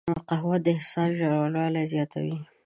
قهوه 0.29 0.57
د 0.65 0.67
احساس 0.77 1.09
ژوروالی 1.19 1.83
زیاتوي 1.93 2.37